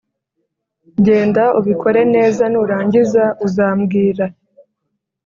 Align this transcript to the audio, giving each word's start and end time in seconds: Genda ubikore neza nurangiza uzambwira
Genda 1.05 1.43
ubikore 1.59 2.01
neza 2.15 2.43
nurangiza 2.51 3.23
uzambwira 3.45 4.25